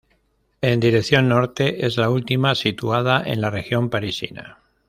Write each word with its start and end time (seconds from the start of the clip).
En 0.63 0.79
dirección 0.79 1.27
norte 1.29 1.85
es 1.85 1.97
la 1.97 2.09
última 2.09 2.55
situada 2.55 3.21
en 3.23 3.39
la 3.39 3.51
región 3.51 3.91
parisina. 3.91 4.57